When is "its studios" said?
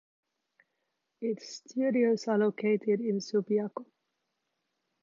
1.21-2.27